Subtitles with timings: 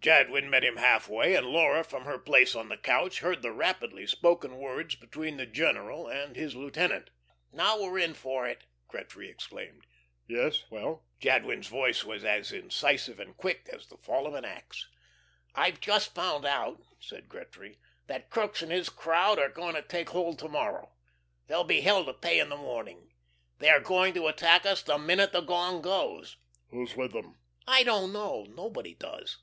[0.00, 3.52] Jadwin met him half way, and Laura from her place on the couch heard the
[3.52, 7.10] rapidly spoken words between the general and his lieutenant.
[7.52, 9.86] "Now we're in for it!" Gretry exclaimed.
[10.26, 14.88] "Yes well?" Jadwin's voice was as incisive and quick as the fall of an axe.
[15.54, 17.78] "I've just found out," said Gretry,
[18.08, 20.94] "that Crookes and his crowd are going to take hold to morrow.
[21.46, 23.12] There'll be hell to pay in the morning.
[23.60, 26.38] They are going to attack us the minute the gong goes."
[26.70, 29.38] "Who's with them?" "I don't know; nobody does.